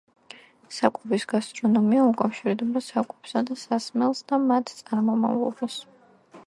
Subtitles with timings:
[0.77, 5.81] საკვების გასტრონომია უკავშირდება საკვებსა და სასმელს და მათ წარმომავლობას.